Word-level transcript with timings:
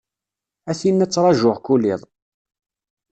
A 0.69 0.71
tinna 0.79 1.05
ttṛaǧuɣ 1.07 1.57
kul 1.65 1.83
iḍ. 1.93 2.01